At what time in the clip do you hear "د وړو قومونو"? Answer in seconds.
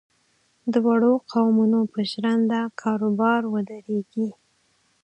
0.71-1.79